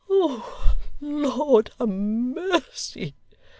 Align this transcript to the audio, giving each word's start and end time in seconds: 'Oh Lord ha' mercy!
'Oh 0.09 0.75
Lord 0.99 1.69
ha' 1.77 1.85
mercy! 1.85 3.13